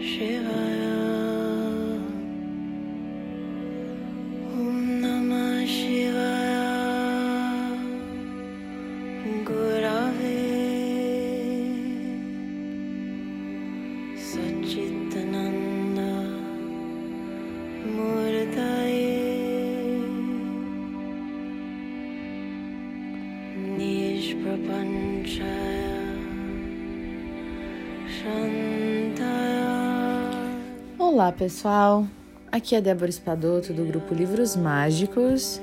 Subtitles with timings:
[0.00, 0.67] 喜欢
[31.28, 32.08] Olá, pessoal.
[32.50, 35.60] Aqui é Débora Espadoto do grupo Livros Mágicos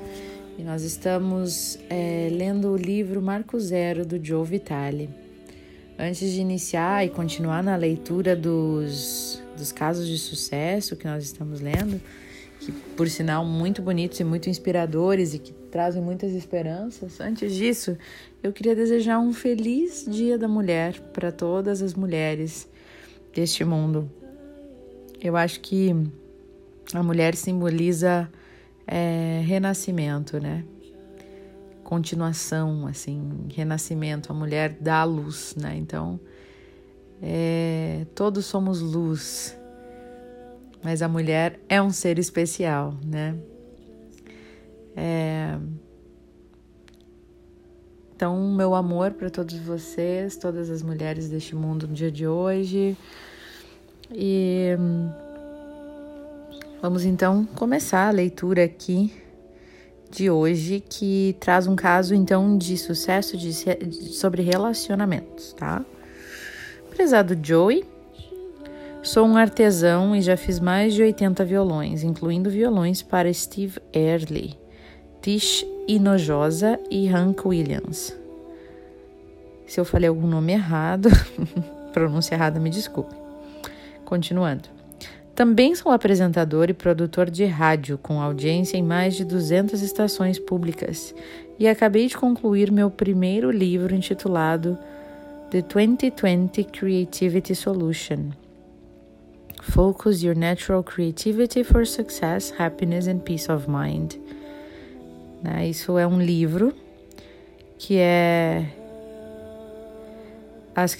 [0.56, 5.10] e nós estamos é, lendo o livro Marco Zero do Joe Vitale.
[5.98, 11.60] Antes de iniciar e continuar na leitura dos, dos casos de sucesso que nós estamos
[11.60, 12.00] lendo,
[12.60, 17.98] que por sinal muito bonitos e muito inspiradores e que trazem muitas esperanças, antes disso
[18.40, 22.68] eu queria desejar um feliz Dia da Mulher para todas as mulheres
[23.34, 24.08] deste mundo.
[25.20, 25.94] Eu acho que
[26.92, 28.30] a mulher simboliza
[28.86, 30.64] é, renascimento, né?
[31.82, 34.30] Continuação, assim, renascimento.
[34.30, 35.76] A mulher dá a luz, né?
[35.76, 36.20] Então,
[37.22, 39.56] é, todos somos luz,
[40.82, 43.36] mas a mulher é um ser especial, né?
[44.94, 45.58] É,
[48.14, 52.96] então, meu amor para todos vocês, todas as mulheres deste mundo no dia de hoje.
[54.10, 54.76] E
[56.80, 59.12] vamos então começar a leitura aqui
[60.10, 65.84] de hoje, que traz um caso então de sucesso de, sobre relacionamentos, tá?
[66.90, 67.84] Prezado Joey,
[69.02, 74.58] sou um artesão e já fiz mais de 80 violões, incluindo violões para Steve Early,
[75.20, 78.16] Tish Inojosa e Hank Williams.
[79.66, 81.08] Se eu falei algum nome errado,
[81.92, 83.25] pronúncia errada, me desculpe.
[84.06, 84.70] Continuando.
[85.34, 91.14] Também sou apresentador e produtor de rádio, com audiência em mais de 200 estações públicas,
[91.58, 94.78] e acabei de concluir meu primeiro livro intitulado
[95.50, 98.30] The 2020 Creativity Solution.
[99.60, 104.14] Focus Your Natural Creativity for Success, Happiness and Peace of Mind.
[105.42, 105.68] Né?
[105.68, 106.72] Isso é um livro
[107.76, 108.64] que é
[110.76, 110.94] as,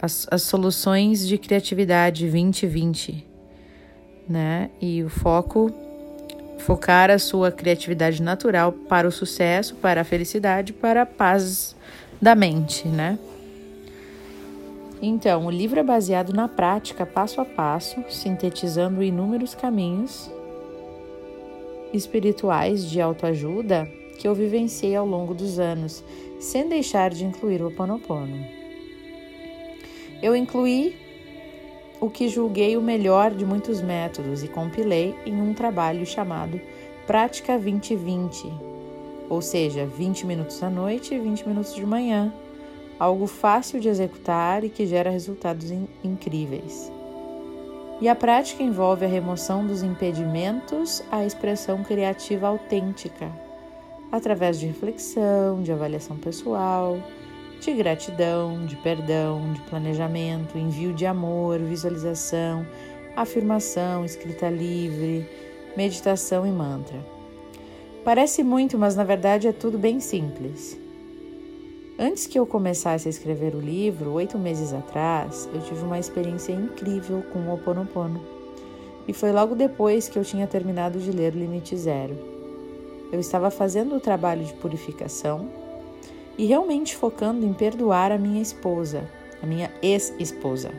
[0.00, 3.26] as, as soluções de criatividade 2020,
[4.28, 4.70] né?
[4.80, 5.72] E o foco
[6.58, 11.74] focar a sua criatividade natural para o sucesso, para a felicidade, para a paz
[12.22, 13.18] da mente, né?
[15.02, 20.30] Então, o livro é baseado na prática passo a passo, sintetizando inúmeros caminhos
[21.92, 23.88] espirituais de autoajuda
[24.18, 26.04] que eu vivenciei ao longo dos anos,
[26.38, 28.59] sem deixar de incluir o Ho Oponopono.
[30.22, 30.96] Eu incluí
[31.98, 36.60] o que julguei o melhor de muitos métodos e compilei em um trabalho chamado
[37.06, 38.52] Prática 2020,
[39.28, 42.32] ou seja, 20 minutos à noite e 20 minutos de manhã,
[42.98, 46.92] algo fácil de executar e que gera resultados in incríveis.
[48.00, 53.30] E a prática envolve a remoção dos impedimentos à expressão criativa autêntica,
[54.12, 56.98] através de reflexão, de avaliação pessoal,
[57.60, 62.66] de gratidão, de perdão, de planejamento, envio de amor, visualização,
[63.14, 65.28] afirmação, escrita livre,
[65.76, 66.98] meditação e mantra.
[68.04, 70.78] Parece muito, mas na verdade é tudo bem simples.
[71.98, 76.52] Antes que eu começasse a escrever o livro, oito meses atrás, eu tive uma experiência
[76.52, 78.24] incrível com o Ho Oponopono.
[79.06, 82.16] E foi logo depois que eu tinha terminado de ler Limite Zero.
[83.12, 85.59] Eu estava fazendo o trabalho de purificação
[86.40, 89.06] e realmente focando em perdoar a minha esposa,
[89.42, 90.70] a minha ex-esposa,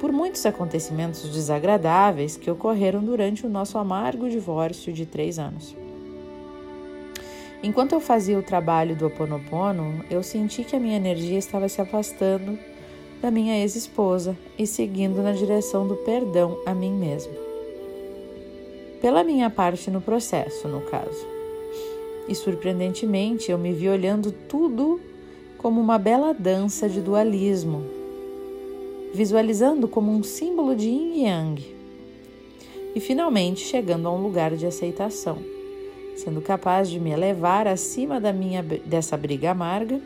[0.00, 5.76] por muitos acontecimentos desagradáveis que ocorreram durante o nosso amargo divórcio de três anos.
[7.62, 11.78] Enquanto eu fazia o trabalho do Oponopono, eu senti que a minha energia estava se
[11.78, 12.58] afastando
[13.20, 17.34] da minha ex-esposa e seguindo na direção do perdão a mim mesma.
[19.02, 21.35] Pela minha parte no processo, no caso.
[22.28, 25.00] E surpreendentemente, eu me vi olhando tudo
[25.58, 27.84] como uma bela dança de dualismo,
[29.14, 31.76] visualizando como um símbolo de yin e yang.
[32.94, 35.56] E finalmente chegando a um lugar de aceitação
[36.16, 40.00] sendo capaz de me elevar acima da minha dessa briga amarga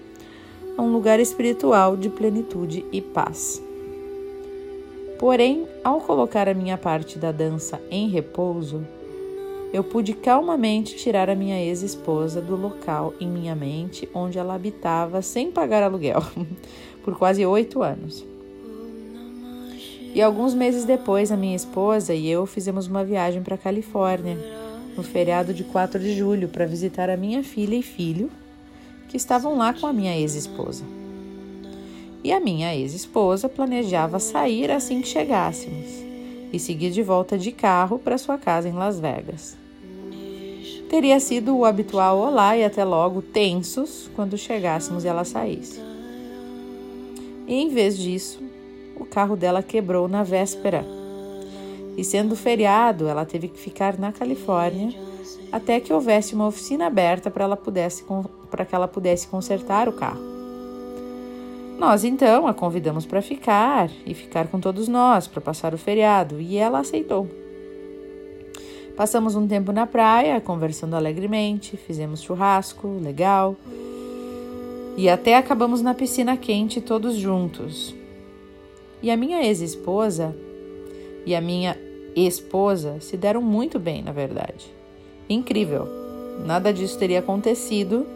[0.77, 3.63] a um lugar espiritual de plenitude e paz.
[5.19, 8.85] Porém, ao colocar a minha parte da dança em repouso,
[9.73, 15.23] eu pude calmamente tirar a minha ex-esposa do local em minha mente onde ela habitava
[15.23, 16.23] sem pagar aluguel
[17.05, 18.25] por quase oito anos.
[20.13, 24.37] E alguns meses depois, a minha esposa e eu fizemos uma viagem para a Califórnia,
[24.97, 28.29] no feriado de 4 de julho, para visitar a minha filha e filho,
[29.09, 30.83] que estavam lá com a minha ex-esposa.
[32.25, 35.87] E a minha ex-esposa planejava sair assim que chegássemos
[36.53, 39.60] e seguir de volta de carro para sua casa em Las Vegas.
[40.91, 45.81] Teria sido o habitual olá e até logo tensos quando chegássemos e ela saísse.
[47.47, 48.43] E em vez disso,
[48.97, 50.85] o carro dela quebrou na véspera.
[51.97, 54.93] E sendo feriado, ela teve que ficar na Califórnia
[55.53, 58.05] até que houvesse uma oficina aberta para ela pudesse
[58.51, 60.21] para que ela pudesse consertar o carro.
[61.79, 66.41] Nós então a convidamos para ficar e ficar com todos nós para passar o feriado,
[66.41, 67.40] e ela aceitou.
[69.01, 73.57] Passamos um tempo na praia, conversando alegremente, fizemos churrasco, legal.
[74.95, 77.95] E até acabamos na piscina quente todos juntos.
[79.03, 80.37] E a minha ex-esposa
[81.25, 81.79] e a minha
[82.15, 84.71] esposa se deram muito bem, na verdade.
[85.31, 85.89] Incrível.
[86.45, 88.07] Nada disso teria acontecido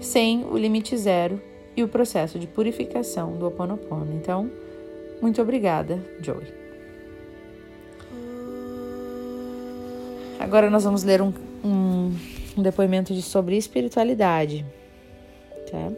[0.00, 1.38] sem o limite zero
[1.76, 4.14] e o processo de purificação do Ho Oponopono.
[4.14, 4.50] Então,
[5.20, 6.63] muito obrigada, Joey.
[10.44, 11.32] Agora nós vamos ler um,
[11.64, 12.14] um,
[12.54, 14.62] um depoimento de, sobre espiritualidade.
[15.70, 15.90] Tá?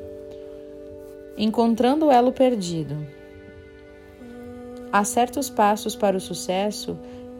[1.36, 2.96] Encontrando o elo perdido.
[4.92, 6.96] Há certos passos para o sucesso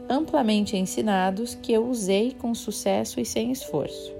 [0.08, 4.12] amplamente ensinados que eu usei com sucesso e sem esforço.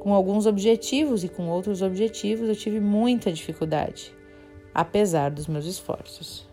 [0.00, 4.12] Com alguns objetivos e com outros objetivos eu tive muita dificuldade,
[4.74, 6.44] apesar dos meus esforços.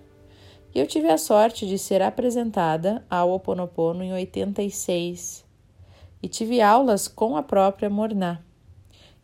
[0.76, 5.47] E eu tive a sorte de ser apresentada ao Oponopono em 86
[6.22, 8.40] e tive aulas com a própria Morná,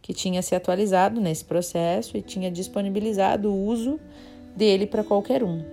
[0.01, 3.99] que tinha se atualizado nesse processo e tinha disponibilizado o uso
[4.55, 5.63] dele para qualquer um.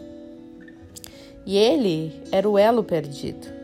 [1.45, 3.61] E ele era o elo perdido.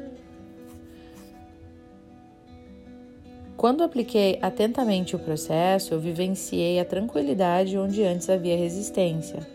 [3.57, 9.47] Quando apliquei atentamente o processo, eu vivenciei a tranquilidade onde antes havia resistência.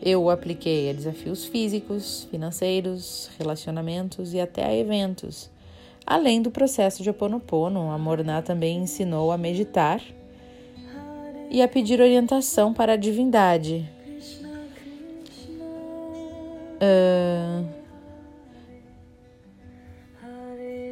[0.00, 5.50] Eu o apliquei a desafios físicos, financeiros, relacionamentos e até a eventos.
[6.06, 10.00] Além do processo de Ho Oponopono, a Morná também ensinou a meditar
[11.50, 13.88] e a pedir orientação para a divindade,
[16.76, 17.66] Uh,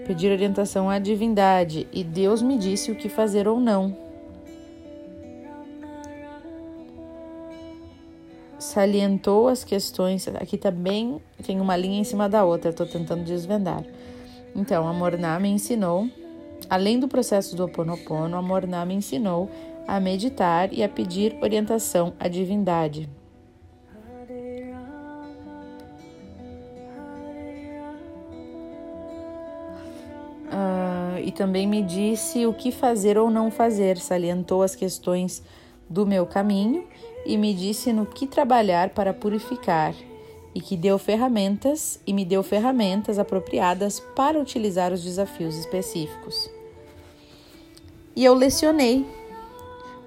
[0.06, 3.94] pedir orientação à divindade e Deus me disse o que fazer ou não.
[8.58, 10.26] Salientou as questões.
[10.28, 13.84] Aqui também tem uma linha em cima da outra, estou tentando desvendar.
[14.54, 16.08] Então, a Morná me ensinou,
[16.70, 19.50] além do processo do Ho Oponopono, a Morná me ensinou
[19.86, 23.08] a meditar e a pedir orientação à divindade.
[31.24, 35.42] e também me disse o que fazer ou não fazer, salientou as questões
[35.88, 36.86] do meu caminho
[37.24, 39.94] e me disse no que trabalhar para purificar,
[40.54, 46.48] e que deu ferramentas e me deu ferramentas apropriadas para utilizar os desafios específicos.
[48.14, 49.04] E eu lecionei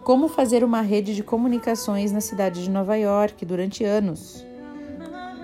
[0.03, 4.45] como fazer uma rede de comunicações na cidade de Nova York durante anos,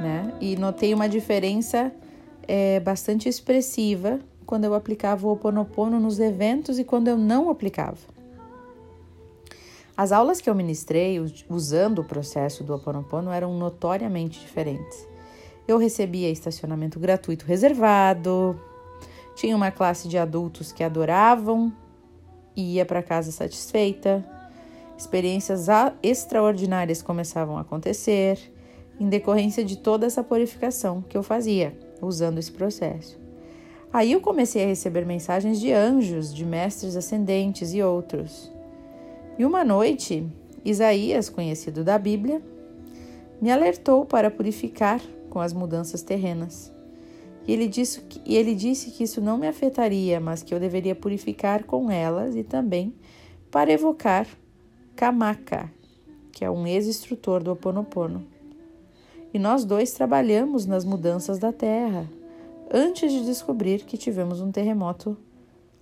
[0.01, 0.33] né?
[0.39, 1.91] E notei uma diferença
[2.47, 7.49] é, bastante expressiva quando eu aplicava o Ho Oponopono nos eventos e quando eu não
[7.49, 8.12] aplicava.
[9.95, 15.07] As aulas que eu ministrei usando o processo do Ho Oponopono eram notoriamente diferentes.
[15.67, 18.59] Eu recebia estacionamento gratuito reservado,
[19.35, 21.71] tinha uma classe de adultos que adoravam
[22.55, 24.25] e ia para casa satisfeita.
[24.97, 25.67] Experiências
[26.01, 28.39] extraordinárias começavam a acontecer
[28.99, 33.19] em decorrência de toda essa purificação que eu fazia usando esse processo.
[33.91, 38.52] Aí eu comecei a receber mensagens de anjos, de mestres ascendentes e outros.
[39.37, 40.27] E uma noite,
[40.63, 42.41] Isaías, conhecido da Bíblia,
[43.41, 46.71] me alertou para purificar com as mudanças terrenas.
[47.47, 50.59] E ele, disse que, e ele disse que isso não me afetaria, mas que eu
[50.59, 52.93] deveria purificar com elas e também
[53.49, 54.27] para evocar
[54.95, 55.69] Kamaka,
[56.31, 58.25] que é um ex-instrutor do Ho Oponopono.
[59.33, 62.07] E nós dois trabalhamos nas mudanças da terra,
[62.71, 65.17] antes de descobrir que tivemos um terremoto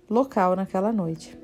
[0.08, 1.41] local naquela noite.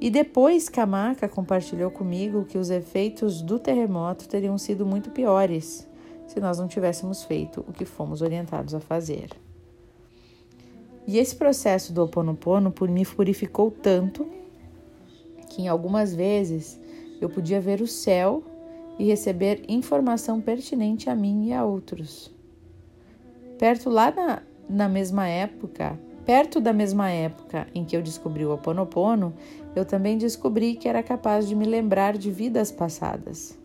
[0.00, 5.86] E depois Kamaka compartilhou comigo que os efeitos do terremoto teriam sido muito piores
[6.26, 9.28] se nós não tivéssemos feito o que fomos orientados a fazer.
[11.06, 14.26] E esse processo do Oponopono por me purificou tanto
[15.50, 16.80] que em algumas vezes
[17.20, 18.42] eu podia ver o céu
[18.98, 22.32] e receber informação pertinente a mim e a outros.
[23.58, 28.52] Perto lá na, na mesma época, perto da mesma época em que eu descobri o
[28.52, 29.34] Oponopono,
[29.74, 33.58] eu também descobri que era capaz de me lembrar de vidas passadas.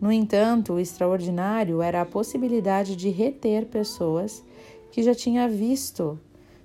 [0.00, 4.44] No entanto, o extraordinário era a possibilidade de reter pessoas
[4.90, 6.18] que já tinha visto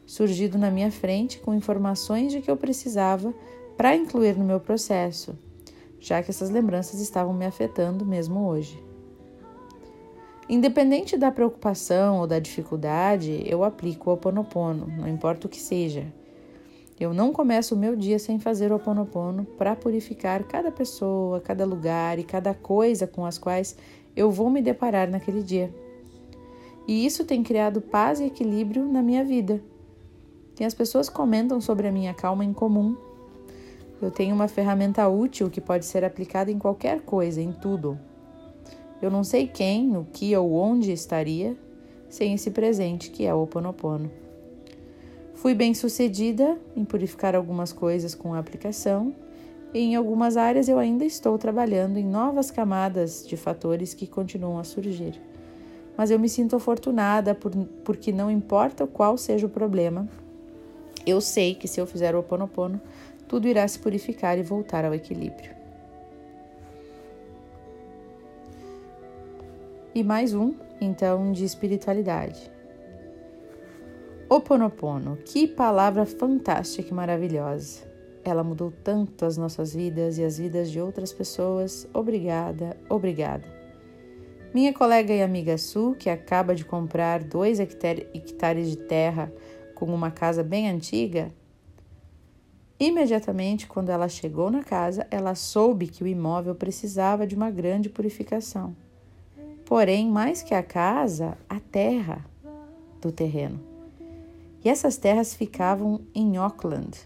[0.06, 3.34] surgido na minha frente com informações de que eu precisava
[3.78, 5.38] para incluir no meu processo,
[6.00, 8.89] já que essas lembranças estavam me afetando mesmo hoje.
[10.50, 16.12] Independente da preocupação ou da dificuldade, eu aplico o Oponopono, não importa o que seja.
[17.00, 21.64] Eu não começo o meu dia sem fazer o Oponopono para purificar cada pessoa, cada
[21.66, 23.78] lugar e cada coisa com as quais
[24.16, 25.72] eu vou me deparar naquele dia.
[26.88, 29.62] E isso tem criado paz e equilíbrio na minha vida.
[30.60, 32.98] E as pessoas comentam sobre a minha calma em comum.
[34.02, 38.00] Eu tenho uma ferramenta útil que pode ser aplicada em qualquer coisa, em tudo.
[39.02, 41.56] Eu não sei quem, o que ou onde estaria
[42.10, 44.12] sem esse presente que é o Oponopono.
[45.36, 49.14] Fui bem sucedida em purificar algumas coisas com a aplicação,
[49.74, 54.58] e em algumas áreas eu ainda estou trabalhando em novas camadas de fatores que continuam
[54.58, 55.22] a surgir.
[55.96, 57.52] Mas eu me sinto afortunada por,
[57.86, 60.10] porque não importa qual seja o problema,
[61.06, 62.82] eu sei que se eu fizer o Oponopono,
[63.28, 65.59] tudo irá se purificar e voltar ao equilíbrio.
[69.94, 72.52] E mais um, então, de espiritualidade.
[74.30, 77.90] Oponopono, que palavra fantástica e maravilhosa.
[78.24, 81.88] Ela mudou tanto as nossas vidas e as vidas de outras pessoas.
[81.92, 83.48] Obrigada, obrigada.
[84.54, 89.34] Minha colega e amiga Su, que acaba de comprar dois hectares de terra
[89.74, 91.34] com uma casa bem antiga,
[92.80, 97.90] imediatamente quando ela chegou na casa, ela soube que o imóvel precisava de uma grande
[97.90, 98.76] purificação.
[99.70, 102.26] Porém, mais que a casa, a terra
[103.00, 103.60] do terreno.
[104.66, 106.98] E essas terras ficavam em Auckland,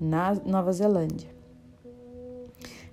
[0.00, 1.30] na Nova Zelândia.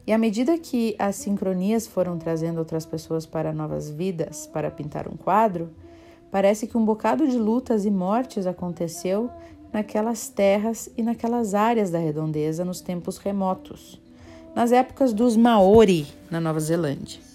[0.05, 5.07] E à medida que as sincronias foram trazendo outras pessoas para novas vidas, para pintar
[5.07, 5.71] um quadro,
[6.29, 9.31] parece que um bocado de lutas e mortes aconteceu
[9.74, 14.00] naquelas terras e naquelas áreas da redondeza nos tempos remotos,
[14.55, 17.26] nas épocas dos Maori na Nova Zelândia.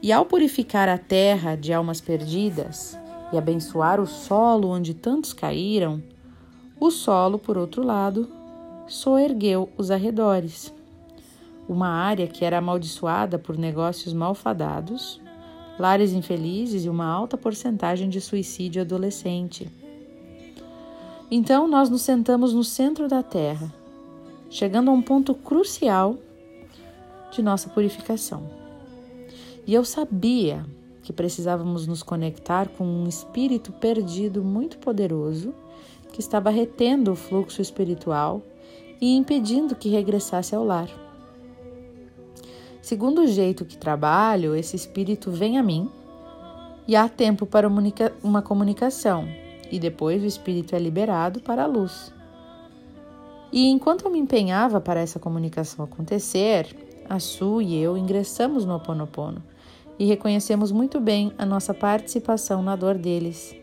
[0.00, 2.96] E ao purificar a terra de almas perdidas,
[3.32, 6.02] e abençoar o solo onde tantos caíram,
[6.80, 8.28] o solo, por outro lado,
[8.86, 10.72] soergueu os arredores.
[11.68, 15.20] Uma área que era amaldiçoada por negócios malfadados,
[15.78, 19.70] lares infelizes e uma alta porcentagem de suicídio adolescente.
[21.30, 23.72] Então nós nos sentamos no centro da terra,
[24.48, 26.16] chegando a um ponto crucial
[27.30, 28.57] de nossa purificação.
[29.68, 30.64] E eu sabia
[31.02, 35.52] que precisávamos nos conectar com um espírito perdido muito poderoso
[36.10, 38.40] que estava retendo o fluxo espiritual
[38.98, 40.88] e impedindo que regressasse ao lar.
[42.80, 45.90] Segundo o jeito que trabalho, esse espírito vem a mim
[46.86, 47.68] e há tempo para
[48.22, 49.28] uma comunicação,
[49.70, 52.10] e depois o espírito é liberado para a luz.
[53.52, 56.74] E enquanto eu me empenhava para essa comunicação acontecer,
[57.06, 59.42] a Su e eu ingressamos no Ho Oponopono
[59.98, 63.54] e reconhecemos muito bem a nossa participação na dor deles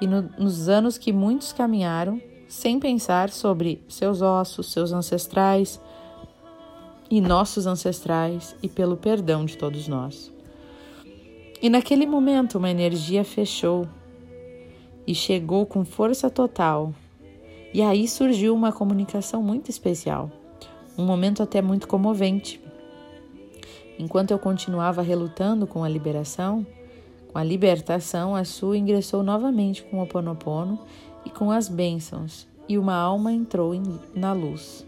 [0.00, 5.80] e no, nos anos que muitos caminharam sem pensar sobre seus ossos, seus ancestrais
[7.10, 10.32] e nossos ancestrais e pelo perdão de todos nós.
[11.60, 13.88] E naquele momento uma energia fechou
[15.06, 16.92] e chegou com força total.
[17.72, 20.30] E aí surgiu uma comunicação muito especial,
[20.96, 22.60] um momento até muito comovente.
[23.98, 26.66] Enquanto eu continuava relutando com a liberação,
[27.32, 30.78] com a libertação, a Su ingressou novamente com o Ponopono
[31.24, 33.82] e com as bênçãos, e uma alma entrou em,
[34.14, 34.86] na luz.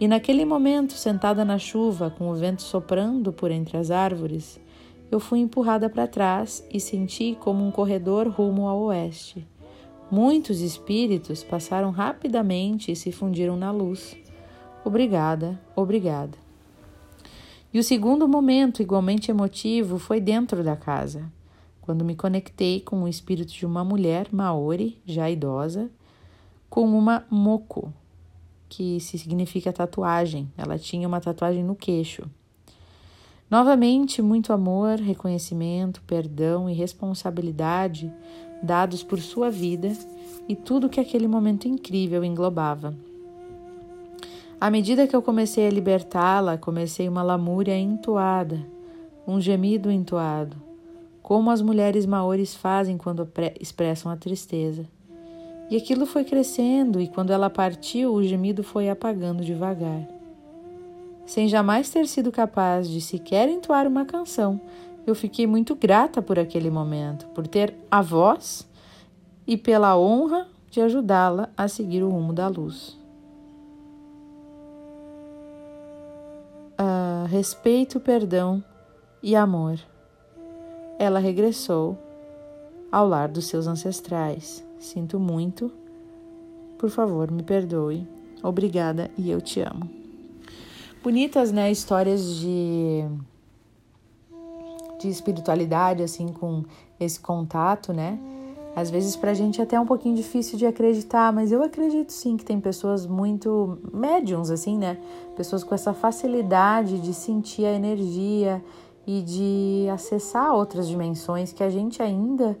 [0.00, 4.58] E naquele momento, sentada na chuva, com o vento soprando por entre as árvores,
[5.10, 9.46] eu fui empurrada para trás e senti como um corredor rumo ao oeste.
[10.10, 14.16] Muitos espíritos passaram rapidamente e se fundiram na luz.
[14.84, 16.41] Obrigada, obrigada.
[17.72, 21.32] E o segundo momento, igualmente emotivo, foi dentro da casa,
[21.80, 25.90] quando me conectei com o espírito de uma mulher maori, já idosa,
[26.68, 27.92] com uma moko,
[28.68, 30.50] que significa tatuagem.
[30.56, 32.22] Ela tinha uma tatuagem no queixo.
[33.50, 38.12] Novamente, muito amor, reconhecimento, perdão e responsabilidade
[38.62, 39.92] dados por sua vida
[40.48, 42.94] e tudo que aquele momento incrível englobava.
[44.62, 48.64] À medida que eu comecei a libertá-la, comecei uma lamúria entoada,
[49.26, 50.56] um gemido entoado,
[51.20, 53.28] como as mulheres maores fazem quando
[53.58, 54.86] expressam a tristeza.
[55.68, 60.06] E aquilo foi crescendo, e quando ela partiu, o gemido foi apagando devagar.
[61.26, 64.60] Sem jamais ter sido capaz de sequer entoar uma canção,
[65.04, 68.64] eu fiquei muito grata por aquele momento, por ter a voz
[69.44, 73.01] e pela honra de ajudá-la a seguir o rumo da luz.
[77.26, 78.62] Respeito, perdão
[79.22, 79.78] e amor.
[80.98, 81.98] Ela regressou
[82.90, 84.64] ao lar dos seus ancestrais.
[84.78, 85.72] Sinto muito.
[86.78, 88.06] Por favor, me perdoe.
[88.42, 89.88] Obrigada e eu te amo.
[91.02, 91.70] Bonitas, né?
[91.70, 93.04] Histórias de
[95.02, 96.64] de espiritualidade assim com
[96.98, 98.18] esse contato, né?
[98.74, 102.10] Às vezes para a gente é até um pouquinho difícil de acreditar, mas eu acredito
[102.10, 104.96] sim que tem pessoas muito médiums, assim, né?
[105.36, 108.64] Pessoas com essa facilidade de sentir a energia
[109.06, 112.56] e de acessar outras dimensões que a gente ainda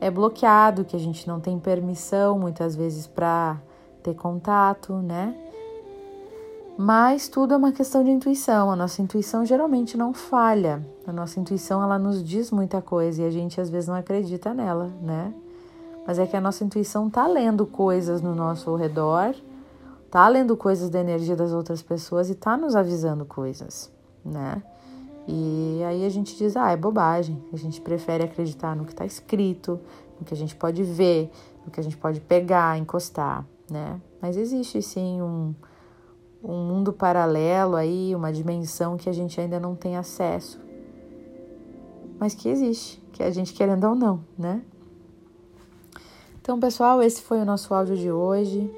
[0.00, 3.56] é bloqueado, que a gente não tem permissão muitas vezes para
[4.02, 5.34] ter contato, né?
[6.80, 8.70] Mas tudo é uma questão de intuição.
[8.70, 10.80] A nossa intuição geralmente não falha.
[11.04, 14.54] A nossa intuição ela nos diz muita coisa e a gente às vezes não acredita
[14.54, 15.34] nela, né?
[16.06, 19.34] Mas é que a nossa intuição tá lendo coisas no nosso redor,
[20.08, 23.92] tá lendo coisas da energia das outras pessoas e tá nos avisando coisas,
[24.24, 24.62] né?
[25.26, 27.42] E aí a gente diz, ah, é bobagem.
[27.52, 29.80] A gente prefere acreditar no que está escrito,
[30.16, 31.28] no que a gente pode ver,
[31.66, 34.00] no que a gente pode pegar, encostar, né?
[34.22, 35.52] Mas existe sim um,
[36.42, 40.60] um mundo paralelo aí, uma dimensão que a gente ainda não tem acesso,
[42.18, 44.62] mas que existe, que a gente querendo ou não, né?
[46.40, 48.70] Então, pessoal, esse foi o nosso áudio de hoje.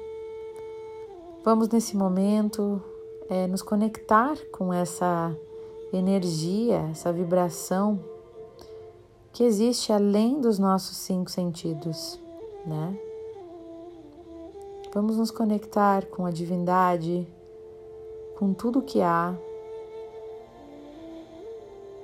[1.43, 2.81] Vamos nesse momento
[3.29, 5.33] é, nos conectar com essa
[5.93, 7.99] energia, essa vibração
[9.31, 12.19] que existe além dos nossos cinco sentidos,
[12.65, 12.97] né?
[14.93, 17.25] Vamos nos conectar com a divindade,
[18.41, 19.35] com tudo que há,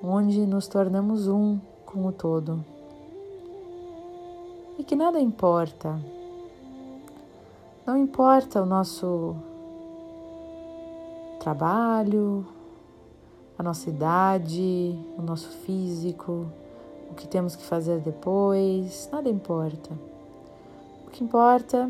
[0.03, 2.63] onde nos tornamos um com o todo.
[4.77, 5.99] E que nada importa.
[7.87, 9.35] Não importa o nosso
[11.39, 12.45] trabalho,
[13.57, 16.45] a nossa idade, o nosso físico,
[17.09, 19.89] o que temos que fazer depois, nada importa.
[21.07, 21.89] O que importa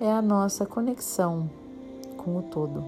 [0.00, 1.50] é a nossa conexão
[2.22, 2.84] com o todo.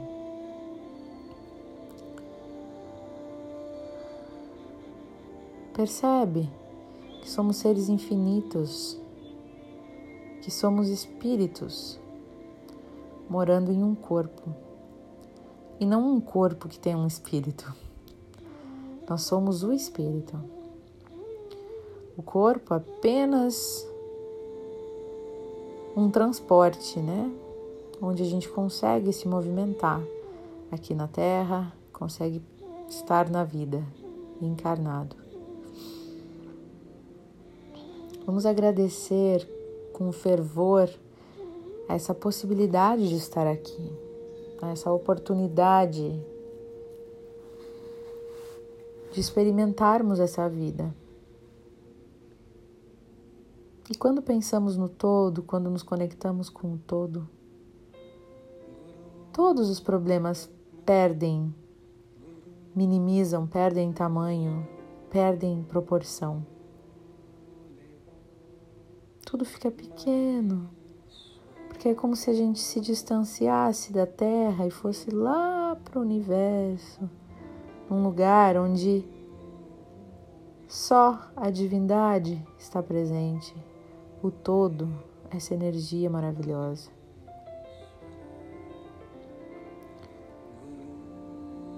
[5.75, 6.49] Percebe
[7.21, 8.97] que somos seres infinitos,
[10.41, 11.99] que somos espíritos
[13.29, 14.55] morando em um corpo
[15.81, 17.75] e não um corpo que tem um espírito.
[19.09, 20.39] Nós somos o espírito.
[22.17, 23.85] O corpo apenas
[25.97, 27.44] um transporte, né?
[28.05, 30.03] Onde a gente consegue se movimentar
[30.71, 32.43] aqui na Terra, consegue
[32.89, 33.83] estar na vida,
[34.41, 35.17] encarnado.
[38.27, 39.49] Vamos agradecer
[39.93, 40.89] com fervor
[41.89, 43.93] essa possibilidade de estar aqui,
[44.73, 46.21] essa oportunidade
[49.13, 50.95] de experimentarmos essa vida.
[53.91, 57.29] E quando pensamos no todo, quando nos conectamos com o todo,
[59.35, 60.49] todos os problemas
[60.87, 61.53] perdem,
[62.73, 64.65] minimizam, perdem tamanho,
[65.11, 66.47] perdem proporção.
[69.27, 70.71] Tudo fica pequeno,
[71.67, 76.03] porque é como se a gente se distanciasse da Terra e fosse lá para o
[76.03, 77.11] universo,
[77.91, 79.05] num lugar onde
[80.69, 83.53] só a divindade está presente,
[84.23, 84.89] o todo,
[85.29, 87.04] essa energia maravilhosa.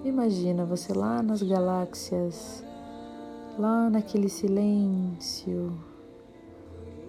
[0.07, 2.64] Imagina você lá nas galáxias,
[3.59, 5.77] lá naquele silêncio,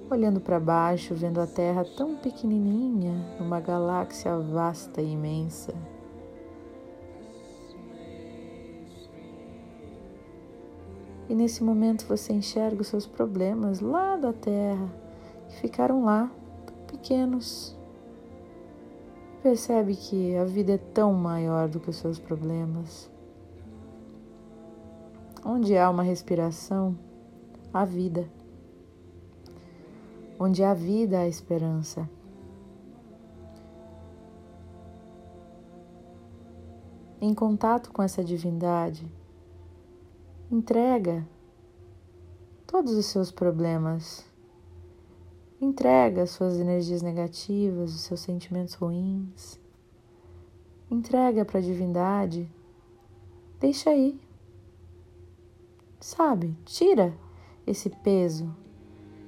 [0.09, 5.75] olhando para baixo, vendo a Terra tão pequenininha numa galáxia vasta e imensa.
[11.29, 14.91] E nesse momento você enxerga os seus problemas lá da Terra,
[15.49, 16.31] que ficaram lá,
[16.87, 17.76] pequenos.
[19.47, 23.09] Percebe que a vida é tão maior do que os seus problemas.
[25.41, 26.99] Onde há uma respiração,
[27.73, 28.29] há vida.
[30.37, 32.09] Onde há vida, há esperança.
[37.21, 39.09] Em contato com essa divindade,
[40.51, 41.25] entrega
[42.65, 44.29] todos os seus problemas.
[45.59, 49.59] Entrega as suas energias negativas, os seus sentimentos ruins.
[50.89, 52.47] Entrega para a divindade.
[53.59, 54.19] Deixa aí.
[55.99, 57.11] Sabe, tira
[57.65, 58.55] esse peso.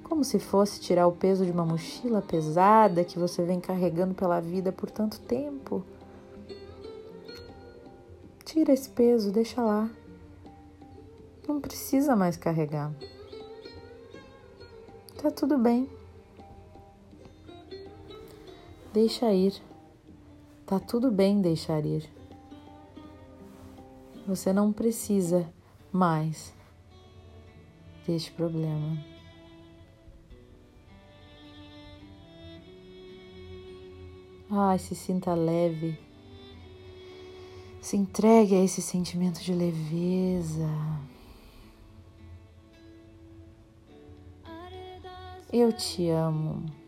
[0.04, 4.40] Como se fosse tirar o peso de uma mochila pesada que você vem carregando pela
[4.40, 5.84] vida por tanto tempo.
[8.46, 9.90] Tira esse peso, deixa lá.
[11.48, 12.94] Não precisa mais carregar.
[15.22, 15.99] Tá tudo bem.
[19.02, 19.54] Deixa ir.
[20.66, 22.04] Tá tudo bem deixar ir.
[24.28, 25.50] Você não precisa
[25.90, 26.54] mais
[28.06, 29.02] deste problema.
[34.50, 35.98] Ai, se sinta leve.
[37.80, 40.68] Se entregue a esse sentimento de leveza.
[45.54, 46.79] Eu te amo.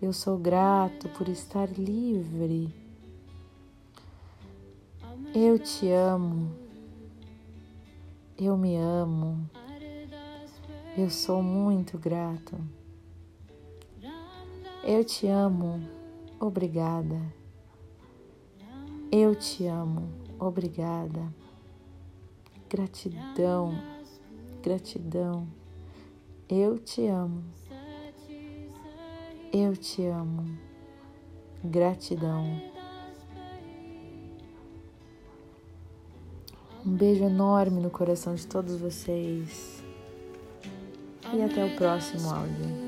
[0.00, 2.72] Eu sou grato por estar livre.
[5.34, 6.54] Eu te amo.
[8.38, 9.50] Eu me amo.
[10.96, 12.56] Eu sou muito grato.
[14.84, 15.82] Eu te amo.
[16.38, 17.20] Obrigada.
[19.10, 20.08] Eu te amo.
[20.38, 21.34] Obrigada.
[22.70, 23.76] Gratidão.
[24.62, 25.48] Gratidão.
[26.48, 27.42] Eu te amo.
[29.60, 30.56] Eu te amo.
[31.64, 32.62] Gratidão.
[36.86, 39.82] Um beijo enorme no coração de todos vocês.
[41.34, 42.87] E até o próximo áudio.